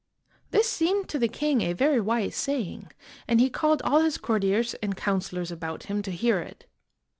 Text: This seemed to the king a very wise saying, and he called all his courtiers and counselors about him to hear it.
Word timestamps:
This 0.49 0.67
seemed 0.67 1.07
to 1.09 1.19
the 1.19 1.27
king 1.27 1.61
a 1.61 1.73
very 1.73 2.01
wise 2.01 2.35
saying, 2.35 2.91
and 3.27 3.39
he 3.39 3.51
called 3.51 3.83
all 3.83 4.01
his 4.01 4.17
courtiers 4.17 4.73
and 4.81 4.97
counselors 4.97 5.51
about 5.51 5.83
him 5.83 6.01
to 6.01 6.09
hear 6.09 6.39
it. 6.39 6.65